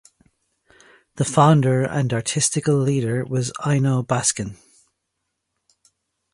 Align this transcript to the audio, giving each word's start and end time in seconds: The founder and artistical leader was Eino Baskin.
The 1.17 1.25
founder 1.25 1.83
and 1.83 2.11
artistical 2.11 2.75
leader 2.75 3.23
was 3.23 3.51
Eino 3.59 4.03
Baskin. 4.03 4.57